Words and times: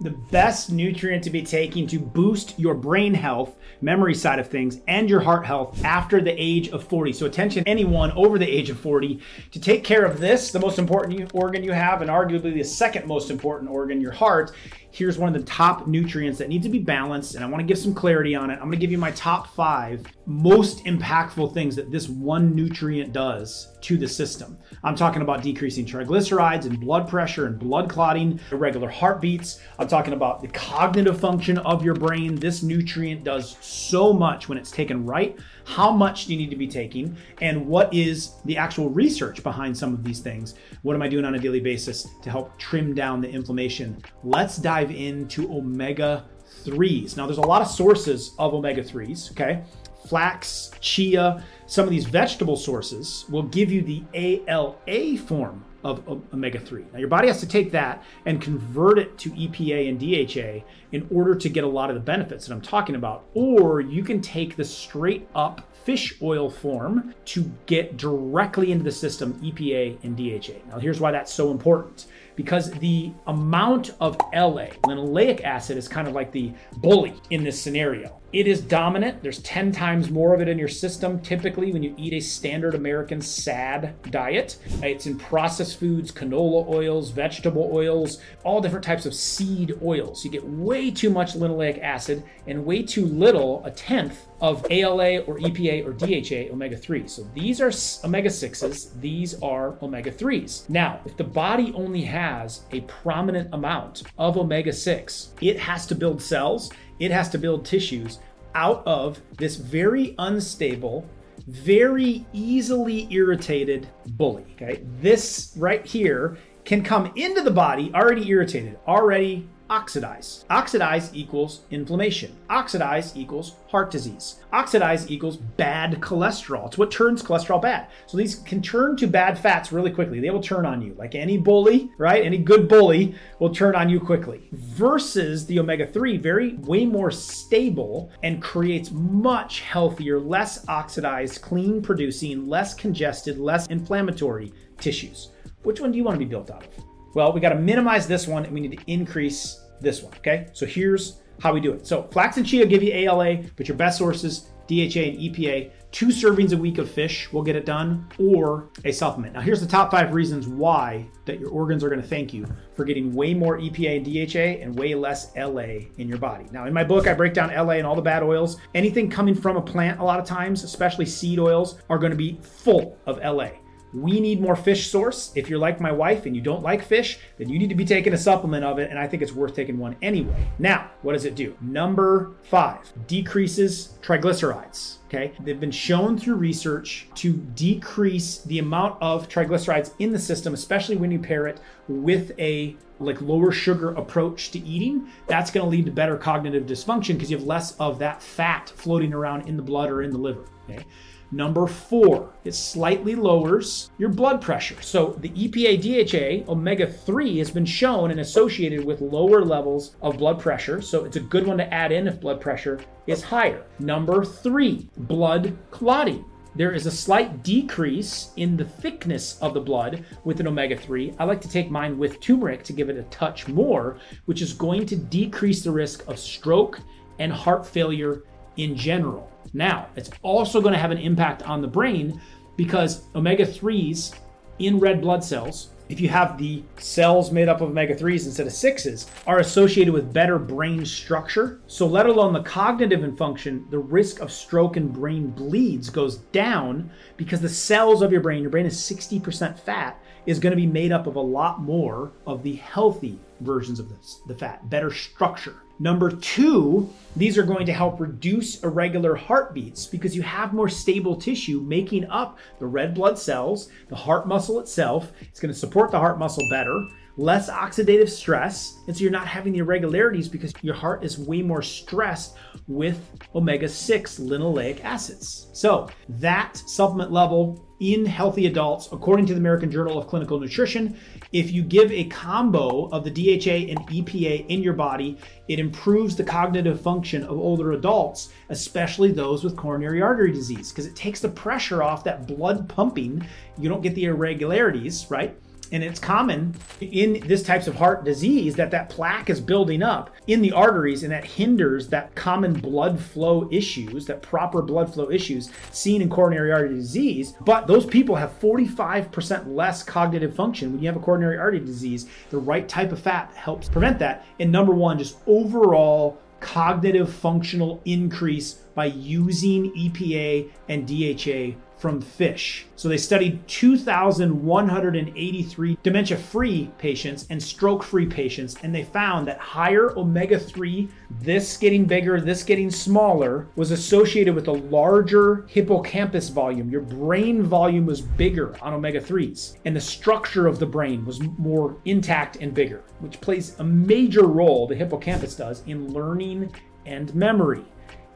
The 0.00 0.10
best 0.10 0.70
nutrient 0.70 1.24
to 1.24 1.30
be 1.30 1.42
taking 1.42 1.86
to 1.86 1.98
boost 1.98 2.58
your 2.58 2.74
brain 2.74 3.14
health, 3.14 3.56
memory 3.80 4.14
side 4.14 4.38
of 4.38 4.48
things, 4.48 4.80
and 4.86 5.08
your 5.08 5.20
heart 5.20 5.46
health 5.46 5.82
after 5.84 6.20
the 6.20 6.34
age 6.36 6.68
of 6.68 6.84
40. 6.84 7.14
So, 7.14 7.24
attention, 7.24 7.64
anyone 7.66 8.12
over 8.12 8.38
the 8.38 8.46
age 8.46 8.68
of 8.68 8.78
40, 8.78 9.20
to 9.52 9.60
take 9.60 9.84
care 9.84 10.04
of 10.04 10.20
this, 10.20 10.50
the 10.50 10.60
most 10.60 10.78
important 10.78 11.30
organ 11.34 11.64
you 11.64 11.72
have, 11.72 12.02
and 12.02 12.10
arguably 12.10 12.52
the 12.52 12.62
second 12.62 13.06
most 13.06 13.30
important 13.30 13.70
organ, 13.70 14.00
your 14.00 14.12
heart. 14.12 14.52
Here's 14.90 15.18
one 15.18 15.34
of 15.34 15.38
the 15.38 15.46
top 15.46 15.86
nutrients 15.86 16.38
that 16.38 16.48
need 16.48 16.62
to 16.62 16.70
be 16.70 16.78
balanced, 16.78 17.34
and 17.34 17.44
I 17.44 17.48
want 17.48 17.60
to 17.60 17.66
give 17.66 17.78
some 17.78 17.92
clarity 17.94 18.34
on 18.34 18.50
it. 18.50 18.54
I'm 18.54 18.60
going 18.60 18.72
to 18.72 18.76
give 18.78 18.90
you 18.90 18.98
my 18.98 19.10
top 19.10 19.48
five 19.54 20.06
most 20.26 20.84
impactful 20.86 21.54
things 21.54 21.76
that 21.76 21.90
this 21.90 22.08
one 22.08 22.54
nutrient 22.54 23.12
does 23.12 23.76
to 23.82 23.96
the 23.96 24.08
system. 24.08 24.58
I'm 24.82 24.96
talking 24.96 25.22
about 25.22 25.42
decreasing 25.42 25.84
triglycerides 25.84 26.64
and 26.64 26.80
blood 26.80 27.08
pressure 27.08 27.46
and 27.46 27.58
blood 27.58 27.88
clotting, 27.88 28.40
irregular 28.50 28.88
heartbeats. 28.88 29.60
Talking 29.88 30.12
about 30.12 30.40
the 30.40 30.48
cognitive 30.48 31.20
function 31.20 31.58
of 31.58 31.84
your 31.84 31.94
brain. 31.94 32.34
This 32.34 32.62
nutrient 32.62 33.24
does 33.24 33.56
so 33.60 34.12
much 34.12 34.48
when 34.48 34.58
it's 34.58 34.70
taken 34.70 35.04
right. 35.04 35.38
How 35.64 35.90
much 35.90 36.26
do 36.26 36.32
you 36.32 36.38
need 36.38 36.50
to 36.50 36.56
be 36.56 36.68
taking? 36.68 37.16
And 37.40 37.66
what 37.66 37.92
is 37.92 38.34
the 38.44 38.56
actual 38.56 38.88
research 38.90 39.42
behind 39.42 39.76
some 39.76 39.92
of 39.92 40.04
these 40.04 40.20
things? 40.20 40.54
What 40.82 40.94
am 40.94 41.02
I 41.02 41.08
doing 41.08 41.24
on 41.24 41.34
a 41.34 41.38
daily 41.38 41.60
basis 41.60 42.06
to 42.22 42.30
help 42.30 42.58
trim 42.58 42.94
down 42.94 43.20
the 43.20 43.28
inflammation? 43.28 44.02
Let's 44.22 44.56
dive 44.56 44.90
into 44.90 45.52
omega 45.52 46.24
3s. 46.64 47.16
Now, 47.16 47.26
there's 47.26 47.38
a 47.38 47.42
lot 47.42 47.62
of 47.62 47.68
sources 47.68 48.34
of 48.38 48.54
omega 48.54 48.82
3s, 48.82 49.32
okay? 49.32 49.62
Flax, 50.08 50.70
chia, 50.80 51.44
some 51.66 51.84
of 51.84 51.90
these 51.90 52.04
vegetable 52.04 52.56
sources 52.56 53.24
will 53.28 53.42
give 53.42 53.72
you 53.72 53.82
the 53.82 54.04
ALA 54.14 55.18
form 55.18 55.64
of 55.86 56.24
omega 56.34 56.58
3. 56.58 56.84
Now, 56.92 56.98
your 56.98 57.08
body 57.08 57.28
has 57.28 57.38
to 57.40 57.46
take 57.46 57.70
that 57.70 58.02
and 58.26 58.42
convert 58.42 58.98
it 58.98 59.16
to 59.18 59.30
EPA 59.30 59.88
and 59.88 60.00
DHA 60.00 60.66
in 60.90 61.06
order 61.14 61.36
to 61.36 61.48
get 61.48 61.62
a 61.62 61.68
lot 61.68 61.90
of 61.90 61.94
the 61.94 62.00
benefits 62.00 62.46
that 62.46 62.52
I'm 62.52 62.60
talking 62.60 62.96
about. 62.96 63.24
Or 63.34 63.80
you 63.80 64.02
can 64.02 64.20
take 64.20 64.56
the 64.56 64.64
straight 64.64 65.28
up 65.34 65.72
fish 65.86 66.20
oil 66.20 66.50
form 66.50 67.14
to 67.24 67.48
get 67.66 67.96
directly 67.96 68.72
into 68.72 68.82
the 68.82 68.90
system 68.90 69.34
EPA 69.34 69.96
and 70.02 70.16
DHA. 70.16 70.68
Now, 70.68 70.80
here's 70.80 70.98
why 70.98 71.12
that's 71.12 71.32
so 71.32 71.52
important 71.52 72.06
because 72.34 72.70
the 72.72 73.12
amount 73.28 73.94
of 74.00 74.16
LA, 74.34 74.66
linoleic 74.84 75.42
acid, 75.42 75.78
is 75.78 75.88
kind 75.88 76.06
of 76.06 76.12
like 76.12 76.32
the 76.32 76.52
bully 76.78 77.14
in 77.30 77.42
this 77.42 77.60
scenario. 77.60 78.20
It 78.32 78.46
is 78.46 78.60
dominant. 78.60 79.22
There's 79.22 79.38
10 79.38 79.72
times 79.72 80.10
more 80.10 80.34
of 80.34 80.42
it 80.42 80.48
in 80.48 80.58
your 80.58 80.68
system 80.68 81.20
typically 81.20 81.72
when 81.72 81.82
you 81.82 81.94
eat 81.96 82.12
a 82.12 82.20
standard 82.20 82.74
American 82.74 83.22
SAD 83.22 83.94
diet. 84.10 84.58
It's 84.82 85.06
in 85.06 85.16
processed 85.16 85.80
foods, 85.80 86.12
canola 86.12 86.68
oils, 86.68 87.10
vegetable 87.10 87.70
oils, 87.72 88.18
all 88.44 88.60
different 88.60 88.84
types 88.84 89.06
of 89.06 89.14
seed 89.14 89.78
oils. 89.82 90.24
You 90.24 90.30
get 90.30 90.46
way 90.46 90.90
too 90.90 91.08
much 91.08 91.34
linoleic 91.34 91.80
acid 91.82 92.24
and 92.46 92.66
way 92.66 92.82
too 92.82 93.06
little, 93.06 93.64
a 93.64 93.70
tenth 93.70 94.26
of 94.40 94.66
ALA 94.70 95.20
or 95.20 95.38
EPA 95.38 95.86
or 95.86 95.92
DHA 95.92 96.52
omega 96.52 96.76
3. 96.76 97.06
So 97.08 97.26
these 97.34 97.60
are 97.60 97.72
omega 98.04 98.28
6s, 98.28 99.00
these 99.00 99.40
are 99.42 99.76
omega 99.82 100.10
3s. 100.10 100.68
Now, 100.68 101.00
if 101.04 101.16
the 101.16 101.24
body 101.24 101.72
only 101.74 102.02
has 102.02 102.62
a 102.72 102.80
prominent 102.82 103.52
amount 103.54 104.02
of 104.18 104.36
omega 104.36 104.72
6, 104.72 105.30
it 105.40 105.58
has 105.58 105.86
to 105.86 105.94
build 105.94 106.20
cells, 106.20 106.70
it 106.98 107.10
has 107.10 107.28
to 107.30 107.38
build 107.38 107.64
tissues 107.64 108.18
out 108.54 108.82
of 108.86 109.20
this 109.36 109.56
very 109.56 110.14
unstable, 110.18 111.08
very 111.46 112.26
easily 112.32 113.06
irritated 113.10 113.88
bully. 114.10 114.44
Okay, 114.54 114.82
this 115.00 115.52
right 115.56 115.84
here 115.84 116.38
can 116.64 116.82
come 116.82 117.12
into 117.14 117.42
the 117.42 117.50
body 117.50 117.92
already 117.94 118.28
irritated, 118.28 118.78
already 118.88 119.48
oxidize. 119.68 120.44
Oxidize 120.50 121.10
equals 121.14 121.60
inflammation. 121.70 122.36
Oxidize 122.50 123.16
equals 123.16 123.56
heart 123.68 123.90
disease. 123.90 124.40
Oxidize 124.52 125.10
equals 125.10 125.36
bad 125.36 126.00
cholesterol. 126.00 126.66
It's 126.66 126.78
what 126.78 126.90
turns 126.90 127.22
cholesterol 127.22 127.60
bad. 127.60 127.88
So 128.06 128.16
these 128.16 128.36
can 128.36 128.62
turn 128.62 128.96
to 128.96 129.06
bad 129.06 129.38
fats 129.38 129.72
really 129.72 129.90
quickly. 129.90 130.20
They 130.20 130.30
will 130.30 130.42
turn 130.42 130.66
on 130.66 130.82
you. 130.82 130.94
Like 130.94 131.14
any 131.14 131.38
bully, 131.38 131.90
right? 131.98 132.24
Any 132.24 132.38
good 132.38 132.68
bully 132.68 133.14
will 133.38 133.54
turn 133.54 133.74
on 133.74 133.88
you 133.88 134.00
quickly. 134.00 134.48
Versus 134.52 135.46
the 135.46 135.58
omega 135.58 135.86
3, 135.86 136.16
very 136.18 136.54
way 136.56 136.84
more 136.84 137.10
stable 137.10 138.10
and 138.22 138.42
creates 138.42 138.90
much 138.90 139.60
healthier, 139.60 140.18
less 140.18 140.66
oxidized, 140.68 141.42
clean 141.42 141.82
producing, 141.82 142.46
less 142.46 142.74
congested, 142.74 143.38
less 143.38 143.66
inflammatory 143.66 144.52
tissues. 144.78 145.30
Which 145.62 145.80
one 145.80 145.90
do 145.90 145.98
you 145.98 146.04
want 146.04 146.14
to 146.14 146.24
be 146.24 146.30
built 146.30 146.50
out 146.50 146.64
of? 146.64 146.95
Well, 147.16 147.32
we 147.32 147.40
got 147.40 147.48
to 147.48 147.58
minimize 147.58 148.06
this 148.06 148.28
one 148.28 148.44
and 148.44 148.52
we 148.52 148.60
need 148.60 148.78
to 148.78 148.92
increase 148.92 149.62
this 149.80 150.02
one, 150.02 150.12
okay? 150.18 150.48
So 150.52 150.66
here's 150.66 151.22
how 151.40 151.54
we 151.54 151.60
do 151.60 151.72
it. 151.72 151.86
So 151.86 152.02
flax 152.12 152.36
and 152.36 152.46
chia 152.46 152.66
give 152.66 152.82
you 152.82 152.92
ALA, 152.92 153.38
but 153.56 153.68
your 153.68 153.76
best 153.78 153.96
sources, 153.96 154.50
DHA 154.68 155.00
and 155.00 155.18
EPA, 155.18 155.70
two 155.92 156.08
servings 156.08 156.52
a 156.52 156.58
week 156.58 156.76
of 156.76 156.90
fish 156.90 157.32
will 157.32 157.40
get 157.40 157.56
it 157.56 157.64
done, 157.64 158.06
or 158.18 158.68
a 158.84 158.92
supplement. 158.92 159.32
Now 159.32 159.40
here's 159.40 159.62
the 159.62 159.66
top 159.66 159.90
five 159.90 160.12
reasons 160.12 160.46
why 160.46 161.08
that 161.24 161.40
your 161.40 161.48
organs 161.48 161.82
are 161.82 161.88
gonna 161.88 162.02
thank 162.02 162.34
you 162.34 162.44
for 162.74 162.84
getting 162.84 163.14
way 163.14 163.32
more 163.32 163.58
EPA 163.58 163.96
and 163.96 164.04
DHA 164.04 164.62
and 164.62 164.78
way 164.78 164.94
less 164.94 165.34
LA 165.38 165.86
in 165.96 166.08
your 166.08 166.18
body. 166.18 166.44
Now 166.52 166.66
in 166.66 166.74
my 166.74 166.84
book, 166.84 167.06
I 167.06 167.14
break 167.14 167.32
down 167.32 167.48
LA 167.48 167.76
and 167.76 167.86
all 167.86 167.96
the 167.96 168.02
bad 168.02 168.24
oils. 168.24 168.58
Anything 168.74 169.08
coming 169.08 169.34
from 169.34 169.56
a 169.56 169.62
plant 169.62 170.00
a 170.00 170.04
lot 170.04 170.20
of 170.20 170.26
times, 170.26 170.64
especially 170.64 171.06
seed 171.06 171.38
oils, 171.38 171.78
are 171.88 171.96
gonna 171.96 172.14
be 172.14 172.38
full 172.42 172.98
of 173.06 173.18
LA. 173.24 173.52
We 173.96 174.20
need 174.20 174.42
more 174.42 174.56
fish 174.56 174.90
source. 174.90 175.32
If 175.34 175.48
you're 175.48 175.58
like 175.58 175.80
my 175.80 175.90
wife 175.90 176.26
and 176.26 176.36
you 176.36 176.42
don't 176.42 176.62
like 176.62 176.84
fish, 176.84 177.18
then 177.38 177.48
you 177.48 177.58
need 177.58 177.70
to 177.70 177.74
be 177.74 177.86
taking 177.86 178.12
a 178.12 178.18
supplement 178.18 178.62
of 178.62 178.78
it, 178.78 178.90
and 178.90 178.98
I 178.98 179.06
think 179.06 179.22
it's 179.22 179.32
worth 179.32 179.54
taking 179.54 179.78
one 179.78 179.96
anyway. 180.02 180.46
Now, 180.58 180.90
what 181.00 181.14
does 181.14 181.24
it 181.24 181.34
do? 181.34 181.56
Number 181.62 182.32
five, 182.42 182.92
decreases 183.06 183.94
triglycerides. 184.02 184.98
Okay, 185.08 185.32
they've 185.40 185.60
been 185.60 185.70
shown 185.70 186.18
through 186.18 186.34
research 186.34 187.06
to 187.14 187.34
decrease 187.34 188.38
the 188.38 188.58
amount 188.58 189.00
of 189.00 189.28
triglycerides 189.28 189.92
in 190.00 190.12
the 190.12 190.18
system, 190.18 190.52
especially 190.52 190.96
when 190.96 191.12
you 191.12 191.20
pair 191.20 191.46
it 191.46 191.60
with 191.86 192.32
a 192.40 192.74
like 192.98 193.20
lower 193.20 193.52
sugar 193.52 193.90
approach 193.90 194.50
to 194.50 194.58
eating. 194.58 195.06
That's 195.28 195.52
going 195.52 195.64
to 195.64 195.70
lead 195.70 195.86
to 195.86 195.92
better 195.92 196.16
cognitive 196.16 196.66
dysfunction 196.66 197.14
because 197.14 197.30
you 197.30 197.36
have 197.36 197.46
less 197.46 197.76
of 197.76 198.00
that 198.00 198.20
fat 198.20 198.72
floating 198.74 199.12
around 199.12 199.46
in 199.48 199.56
the 199.56 199.62
blood 199.62 199.90
or 199.90 200.02
in 200.02 200.10
the 200.10 200.18
liver. 200.18 200.46
Okay. 200.68 200.84
Number 201.30 201.66
four, 201.66 202.32
it 202.44 202.54
slightly 202.54 203.14
lowers 203.14 203.90
your 203.98 204.08
blood 204.08 204.40
pressure. 204.40 204.80
So 204.80 205.16
the 205.20 205.30
EPA 205.30 206.44
DHA 206.46 206.50
omega 206.50 206.90
3 206.90 207.38
has 207.38 207.50
been 207.50 207.64
shown 207.64 208.10
and 208.10 208.20
associated 208.20 208.84
with 208.84 209.00
lower 209.00 209.44
levels 209.44 209.96
of 210.02 210.18
blood 210.18 210.40
pressure. 210.40 210.80
So 210.80 211.04
it's 211.04 211.16
a 211.16 211.20
good 211.20 211.46
one 211.46 211.58
to 211.58 211.74
add 211.74 211.90
in 211.90 212.06
if 212.06 212.20
blood 212.20 212.40
pressure 212.40 212.80
is 213.06 213.22
higher. 213.22 213.64
Number 213.78 214.24
three, 214.24 214.88
blood 214.96 215.56
clotting. 215.70 216.24
There 216.56 216.72
is 216.72 216.86
a 216.86 216.90
slight 216.90 217.42
decrease 217.42 218.30
in 218.36 218.56
the 218.56 218.64
thickness 218.64 219.38
of 219.40 219.52
the 219.52 219.60
blood 219.60 220.04
with 220.24 220.40
an 220.40 220.46
omega 220.46 220.74
3. 220.74 221.14
I 221.18 221.24
like 221.24 221.42
to 221.42 221.50
take 221.50 221.70
mine 221.70 221.98
with 221.98 222.18
turmeric 222.20 222.62
to 222.64 222.72
give 222.72 222.88
it 222.88 222.96
a 222.96 223.02
touch 223.04 223.46
more, 223.46 223.98
which 224.24 224.40
is 224.40 224.54
going 224.54 224.86
to 224.86 224.96
decrease 224.96 225.62
the 225.62 225.70
risk 225.70 226.08
of 226.08 226.18
stroke 226.18 226.80
and 227.18 227.30
heart 227.30 227.66
failure 227.66 228.22
in 228.56 228.74
general. 228.74 229.30
Now, 229.52 229.88
it's 229.96 230.10
also 230.22 230.62
going 230.62 230.72
to 230.72 230.78
have 230.78 230.90
an 230.90 230.98
impact 230.98 231.42
on 231.42 231.60
the 231.60 231.68
brain 231.68 232.20
because 232.56 233.04
omega 233.14 233.44
3s 233.44 234.14
in 234.58 234.78
red 234.78 235.00
blood 235.00 235.22
cells, 235.22 235.70
if 235.88 236.00
you 236.00 236.08
have 236.08 236.36
the 236.36 236.62
cells 236.78 237.30
made 237.30 237.48
up 237.48 237.60
of 237.60 237.70
omega 237.70 237.94
3s 237.94 238.26
instead 238.26 238.46
of 238.46 238.52
6s, 238.52 239.06
are 239.26 239.38
associated 239.38 239.94
with 239.94 240.12
better 240.12 240.38
brain 240.38 240.84
structure. 240.84 241.60
So, 241.68 241.86
let 241.86 242.06
alone 242.06 242.32
the 242.32 242.42
cognitive 242.42 243.04
and 243.04 243.16
function, 243.16 243.66
the 243.70 243.78
risk 243.78 244.20
of 244.20 244.32
stroke 244.32 244.76
and 244.76 244.92
brain 244.92 245.30
bleeds 245.30 245.88
goes 245.88 246.16
down 246.32 246.90
because 247.16 247.40
the 247.40 247.48
cells 247.48 248.02
of 248.02 248.10
your 248.10 248.20
brain, 248.20 248.42
your 248.42 248.50
brain 248.50 248.66
is 248.66 248.76
60% 248.76 249.58
fat, 249.58 250.00
is 250.26 250.40
going 250.40 250.50
to 250.50 250.56
be 250.56 250.66
made 250.66 250.90
up 250.90 251.06
of 251.06 251.14
a 251.14 251.20
lot 251.20 251.60
more 251.60 252.10
of 252.26 252.42
the 252.42 252.56
healthy 252.56 253.20
versions 253.40 253.80
of 253.80 253.88
this, 253.88 254.20
the 254.26 254.34
fat, 254.34 254.68
better 254.70 254.90
structure. 254.90 255.56
Number 255.78 256.10
two, 256.10 256.88
these 257.14 257.36
are 257.36 257.42
going 257.42 257.66
to 257.66 257.72
help 257.72 258.00
reduce 258.00 258.62
irregular 258.62 259.14
heartbeats 259.14 259.86
because 259.86 260.16
you 260.16 260.22
have 260.22 260.54
more 260.54 260.70
stable 260.70 261.16
tissue 261.16 261.60
making 261.60 262.06
up 262.06 262.38
the 262.58 262.66
red 262.66 262.94
blood 262.94 263.18
cells, 263.18 263.68
the 263.88 263.96
heart 263.96 264.26
muscle 264.26 264.58
itself. 264.58 265.12
It's 265.20 265.40
going 265.40 265.52
to 265.52 265.58
support 265.58 265.90
the 265.90 265.98
heart 265.98 266.18
muscle 266.18 266.44
better, 266.50 266.88
less 267.16 267.48
oxidative 267.50 268.08
stress, 268.08 268.78
and 268.86 268.96
so 268.96 269.02
you're 269.02 269.10
not 269.10 269.26
having 269.26 269.52
the 269.52 269.60
irregularities 269.60 270.28
because 270.28 270.52
your 270.62 270.74
heart 270.74 271.04
is 271.04 271.18
way 271.18 271.42
more 271.42 271.62
stressed 271.62 272.36
with 272.68 273.10
omega 273.34 273.68
6 273.68 274.18
linoleic 274.18 274.84
acids. 274.84 275.48
So, 275.52 275.88
that 276.08 276.56
supplement 276.66 277.12
level 277.12 277.66
in 277.80 278.06
healthy 278.06 278.46
adults, 278.46 278.88
according 278.90 279.26
to 279.26 279.34
the 279.34 279.40
American 279.40 279.70
Journal 279.70 279.98
of 279.98 280.06
Clinical 280.06 280.40
Nutrition, 280.40 280.98
if 281.32 281.52
you 281.52 281.62
give 281.62 281.92
a 281.92 282.04
combo 282.04 282.86
of 282.86 283.04
the 283.04 283.10
DHA 283.10 283.70
and 283.70 283.78
EPA 283.88 284.46
in 284.48 284.62
your 284.62 284.72
body, 284.72 285.18
it 285.48 285.58
improves 285.58 286.16
the 286.16 286.24
cognitive 286.24 286.80
function 286.80 287.22
of 287.24 287.38
older 287.38 287.72
adults, 287.72 288.30
especially 288.48 289.12
those 289.12 289.44
with 289.44 289.56
coronary 289.56 290.00
artery 290.00 290.32
disease, 290.32 290.70
because 290.70 290.86
it 290.86 290.96
takes 290.96 291.20
the 291.20 291.28
pressure 291.28 291.82
off 291.82 292.04
that 292.04 292.26
blood 292.26 292.68
pumping. 292.68 293.26
You 293.58 293.68
don't 293.68 293.82
get 293.82 293.94
the 293.94 294.04
irregularities, 294.04 295.06
right? 295.10 295.36
And 295.72 295.82
it's 295.82 296.00
common 296.00 296.54
in 296.80 297.22
this 297.26 297.42
types 297.42 297.66
of 297.66 297.74
heart 297.74 298.04
disease 298.04 298.54
that 298.56 298.70
that 298.70 298.88
plaque 298.88 299.30
is 299.30 299.40
building 299.40 299.82
up 299.82 300.10
in 300.26 300.42
the 300.42 300.52
arteries 300.52 301.02
and 301.02 301.12
that 301.12 301.24
hinders 301.24 301.88
that 301.88 302.14
common 302.14 302.52
blood 302.52 303.00
flow 303.00 303.48
issues, 303.50 304.06
that 304.06 304.22
proper 304.22 304.62
blood 304.62 304.92
flow 304.92 305.10
issues 305.10 305.50
seen 305.70 306.02
in 306.02 306.08
coronary 306.08 306.52
artery 306.52 306.74
disease. 306.74 307.34
But 307.40 307.66
those 307.66 307.86
people 307.86 308.16
have 308.16 308.38
45% 308.40 309.54
less 309.54 309.82
cognitive 309.82 310.34
function 310.34 310.72
when 310.72 310.82
you 310.82 310.88
have 310.88 310.96
a 310.96 311.00
coronary 311.00 311.38
artery 311.38 311.60
disease. 311.60 312.06
The 312.30 312.38
right 312.38 312.68
type 312.68 312.92
of 312.92 313.00
fat 313.00 313.32
helps 313.34 313.68
prevent 313.68 313.98
that. 314.00 314.24
And 314.40 314.50
number 314.50 314.72
one, 314.72 314.98
just 314.98 315.18
overall 315.26 316.18
cognitive 316.40 317.12
functional 317.12 317.80
increase 317.84 318.62
by 318.76 318.84
using 318.84 319.72
EPA 319.72 320.48
and 320.68 320.86
DHA 320.86 321.58
from 321.78 322.00
fish. 322.00 322.66
So 322.76 322.88
they 322.88 322.96
studied 322.96 323.46
2,183 323.48 325.78
dementia 325.82 326.16
free 326.16 326.70
patients 326.78 327.26
and 327.28 327.42
stroke 327.42 327.82
free 327.82 328.06
patients, 328.06 328.56
and 328.62 328.72
they 328.74 328.84
found 328.84 329.26
that 329.26 329.38
higher 329.38 329.90
omega 329.98 330.38
3, 330.38 330.88
this 331.20 331.56
getting 331.56 331.84
bigger, 331.84 332.20
this 332.20 332.42
getting 332.42 332.70
smaller, 332.70 333.48
was 333.56 333.70
associated 333.72 334.34
with 334.34 334.48
a 334.48 334.52
larger 334.52 335.44
hippocampus 335.48 336.30
volume. 336.30 336.70
Your 336.70 336.82
brain 336.82 337.42
volume 337.42 337.86
was 337.86 338.00
bigger 338.00 338.56
on 338.62 338.74
omega 338.74 339.00
3s, 339.00 339.56
and 339.64 339.76
the 339.76 339.80
structure 339.80 340.46
of 340.46 340.58
the 340.58 340.66
brain 340.66 341.04
was 341.04 341.20
more 341.38 341.76
intact 341.84 342.36
and 342.36 342.54
bigger, 342.54 342.82
which 343.00 343.20
plays 343.20 343.58
a 343.58 343.64
major 343.64 344.26
role, 344.26 344.66
the 344.66 344.74
hippocampus 344.74 345.36
does, 345.36 345.62
in 345.66 345.92
learning 345.92 346.50
and 346.86 347.14
memory. 347.14 347.62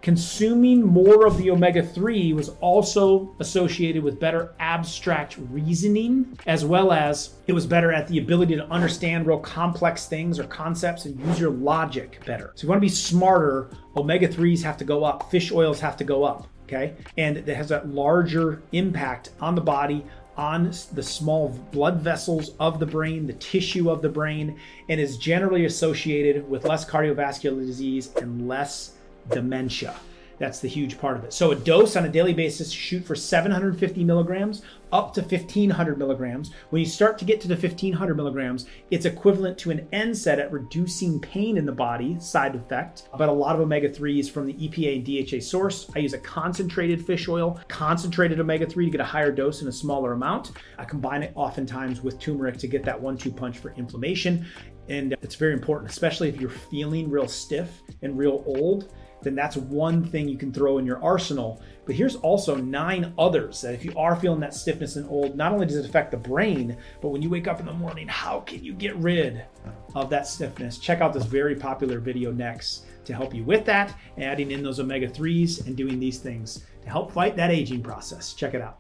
Consuming 0.02 0.82
more 0.82 1.26
of 1.26 1.37
the 1.37 1.50
omega 1.50 1.82
3 1.82 2.32
was 2.32 2.50
also 2.61 3.35
associated 3.38 4.02
with 4.02 4.19
better 4.19 4.55
abstract 4.58 5.37
reasoning, 5.50 6.38
as 6.47 6.64
well 6.64 6.91
as 6.91 7.35
it 7.47 7.52
was 7.52 7.67
better 7.67 7.93
at 7.93 8.08
the 8.08 8.19
ability 8.19 8.56
to 8.56 8.64
understand 8.69 9.26
real 9.26 9.38
complex 9.38 10.06
things 10.06 10.38
or 10.38 10.44
concepts 10.44 11.05
and 11.05 11.20
use 11.20 11.38
your 11.38 11.50
logic 11.50 12.19
better. 12.25 12.52
So, 12.55 12.62
you 12.62 12.69
want 12.70 12.79
to 12.79 12.87
be 12.87 12.88
smarter, 12.88 13.69
omega 13.94 14.26
3s 14.26 14.62
have 14.62 14.79
to 14.79 14.85
go 14.85 15.05
up, 15.05 15.31
fish 15.31 15.52
oils 15.52 15.81
have 15.81 15.99
to 15.99 16.05
go 16.05 16.25
up, 16.25 16.46
okay? 16.64 16.94
And 17.19 17.37
it 17.37 17.49
has 17.49 17.70
a 17.70 17.82
larger 17.85 18.62
impact 18.73 19.31
on 19.38 19.55
the 19.55 19.61
body, 19.61 20.06
on 20.38 20.73
the 20.94 21.03
small 21.03 21.50
blood 21.73 22.00
vessels 22.00 22.53
of 22.58 22.79
the 22.81 22.87
brain, 22.87 23.26
the 23.26 23.35
tissue 23.35 23.91
of 23.91 24.00
the 24.00 24.08
brain, 24.08 24.58
and 24.88 24.99
is 24.99 25.19
generally 25.19 25.67
associated 25.67 26.49
with 26.49 26.64
less 26.64 26.87
cardiovascular 26.87 27.61
disease 27.67 28.14
and 28.17 28.49
less 28.49 28.93
dementia. 29.28 29.94
That's 30.40 30.61
the 30.61 30.69
huge 30.69 30.99
part 30.99 31.19
of 31.19 31.25
it. 31.25 31.34
So 31.34 31.50
a 31.50 31.55
dose 31.55 31.96
on 31.96 32.06
a 32.06 32.08
daily 32.08 32.32
basis, 32.32 32.72
shoot 32.72 33.05
for 33.05 33.14
750 33.14 34.02
milligrams 34.05 34.62
up 34.90 35.12
to 35.12 35.20
1500 35.20 35.99
milligrams. 35.99 36.50
When 36.70 36.81
you 36.81 36.87
start 36.87 37.19
to 37.19 37.26
get 37.26 37.43
to 37.43 37.49
the 37.49 37.55
1500 37.55 38.17
milligrams, 38.17 38.64
it's 38.90 39.05
equivalent 39.05 39.58
to 39.58 39.70
an 39.70 39.87
NSAID 39.93 40.38
at 40.38 40.50
reducing 40.50 41.20
pain 41.20 41.58
in 41.58 41.67
the 41.67 41.72
body, 41.72 42.19
side 42.19 42.55
effect. 42.55 43.11
But 43.19 43.28
a 43.28 43.32
lot 43.32 43.55
of 43.55 43.61
omega-3s 43.61 44.31
from 44.31 44.46
the 44.46 44.55
EPA 44.55 44.96
and 44.96 45.28
DHA 45.28 45.40
source. 45.40 45.90
I 45.94 45.99
use 45.99 46.14
a 46.14 46.19
concentrated 46.19 47.05
fish 47.05 47.28
oil, 47.28 47.61
concentrated 47.69 48.40
omega-3 48.40 48.87
to 48.87 48.90
get 48.90 49.00
a 49.02 49.05
higher 49.05 49.31
dose 49.31 49.61
in 49.61 49.69
a 49.69 49.72
smaller 49.72 50.14
amount. 50.14 50.52
I 50.78 50.84
combine 50.87 51.22
it 51.22 51.32
oftentimes 51.34 52.00
with 52.00 52.19
turmeric 52.19 52.56
to 52.61 52.67
get 52.67 52.82
that 52.84 52.99
one-two 52.99 53.31
punch 53.31 53.58
for 53.58 53.75
inflammation. 53.76 54.46
And 54.88 55.14
it's 55.20 55.34
very 55.34 55.52
important, 55.52 55.90
especially 55.90 56.31
if 56.31 56.40
you're 56.40 56.49
feeling 56.49 57.11
real 57.11 57.28
stiff 57.28 57.82
and 58.00 58.17
real 58.17 58.43
old 58.46 58.94
then 59.22 59.34
that's 59.34 59.56
one 59.56 60.05
thing 60.05 60.28
you 60.28 60.38
can 60.38 60.52
throw 60.52 60.78
in 60.78 60.87
your 60.87 61.02
arsenal. 61.02 61.62
But 61.87 61.94
here's 61.94 62.17
also 62.17 62.56
nine 62.56 63.12
others 63.19 63.61
that 63.62 63.75
if 63.75 63.84
you 63.84 63.93
are 63.96 64.17
feeling 64.17 64.40
that 64.40 64.55
stiffness 64.55 64.96
and 64.96 65.08
old, 65.08 65.37
not 65.37 65.52
only 65.52 65.67
does 65.67 65.76
it 65.76 65.87
affect 65.87 66.11
the 66.11 66.17
brain, 66.17 66.76
but 67.00 67.08
when 67.08 67.22
you 67.22 67.31
wake 67.31 67.49
up 67.49 67.61
in 67.61 67.67
the 67.67 67.72
morning, 67.72 68.08
how 68.08 68.40
can 68.40 68.64
you 68.64 68.72
get 68.72 68.96
rid 68.96 69.44
of 69.94 70.11
that 70.11 70.26
stiffness? 70.26 70.78
Check 70.78 71.00
out 71.00 71.12
this 71.12 71.25
very 71.25 71.55
popular 71.55 71.99
video 71.99 72.32
next 72.32 72.87
to 73.05 73.14
help 73.14 73.34
you 73.34 73.44
with 73.44 73.64
that, 73.64 73.94
adding 74.19 74.50
in 74.50 74.62
those 74.62 74.81
omega 74.81 75.08
3s 75.08 75.67
and 75.67 75.76
doing 75.76 75.99
these 75.99 76.19
things 76.19 76.64
to 76.82 76.88
help 76.88 77.12
fight 77.12 77.37
that 77.37 77.50
aging 77.50 77.82
process. 77.82 78.34
Check 78.34 78.55
it 78.55 78.62
out. 78.62 78.80